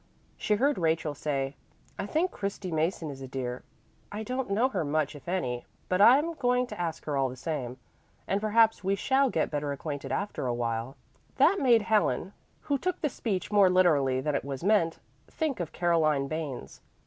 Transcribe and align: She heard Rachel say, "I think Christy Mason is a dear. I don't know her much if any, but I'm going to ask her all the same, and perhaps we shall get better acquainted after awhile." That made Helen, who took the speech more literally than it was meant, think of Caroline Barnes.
She 0.35 0.55
heard 0.55 0.79
Rachel 0.79 1.13
say, 1.13 1.55
"I 1.99 2.07
think 2.07 2.31
Christy 2.31 2.71
Mason 2.71 3.11
is 3.11 3.21
a 3.21 3.27
dear. 3.27 3.61
I 4.11 4.23
don't 4.23 4.49
know 4.49 4.67
her 4.69 4.83
much 4.83 5.15
if 5.15 5.27
any, 5.29 5.67
but 5.89 6.01
I'm 6.01 6.33
going 6.33 6.65
to 6.65 6.81
ask 6.81 7.05
her 7.05 7.15
all 7.15 7.29
the 7.29 7.35
same, 7.35 7.77
and 8.27 8.41
perhaps 8.41 8.83
we 8.83 8.95
shall 8.95 9.29
get 9.29 9.51
better 9.51 9.71
acquainted 9.71 10.11
after 10.11 10.47
awhile." 10.47 10.97
That 11.35 11.59
made 11.59 11.83
Helen, 11.83 12.33
who 12.61 12.79
took 12.79 12.99
the 13.01 13.09
speech 13.09 13.51
more 13.51 13.69
literally 13.69 14.21
than 14.21 14.33
it 14.33 14.43
was 14.43 14.63
meant, 14.63 14.97
think 15.27 15.59
of 15.59 15.71
Caroline 15.71 16.27
Barnes. 16.27 16.81